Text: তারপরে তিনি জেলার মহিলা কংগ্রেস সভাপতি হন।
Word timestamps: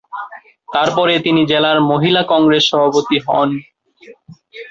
তারপরে 0.69 1.13
তিনি 1.25 1.41
জেলার 1.51 1.77
মহিলা 1.91 2.21
কংগ্রেস 2.31 2.63
সভাপতি 2.71 3.17
হন। 3.25 3.49